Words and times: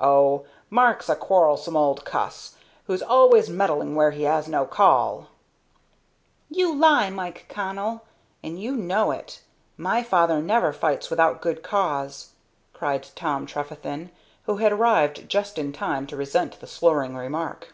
"Oh, 0.00 0.44
Mark's 0.68 1.08
a 1.08 1.16
quarrelsome 1.16 1.78
old 1.78 2.04
cuss, 2.04 2.56
who's 2.84 3.00
always 3.02 3.48
meddling 3.48 3.94
where 3.94 4.10
he 4.10 4.24
has 4.24 4.46
no 4.46 4.66
call." 4.66 5.28
"You 6.50 6.74
lie, 6.74 7.08
Mike 7.08 7.46
Connell, 7.48 8.02
and 8.42 8.60
you 8.60 8.76
know 8.76 9.12
it. 9.12 9.40
My 9.78 10.02
father 10.02 10.42
never 10.42 10.74
fights 10.74 11.08
without 11.08 11.40
good 11.40 11.62
cause," 11.62 12.32
cried 12.74 13.08
Tom 13.16 13.46
Trefethen, 13.46 14.10
who 14.42 14.58
had 14.58 14.72
arrived 14.72 15.26
just 15.26 15.56
in 15.56 15.72
time 15.72 16.06
to 16.08 16.16
resent 16.16 16.60
the 16.60 16.66
slurring 16.66 17.16
remark. 17.16 17.72